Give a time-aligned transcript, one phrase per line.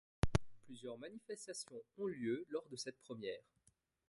[0.65, 3.43] Plusieurs manifestations ont lieu lors de cette première.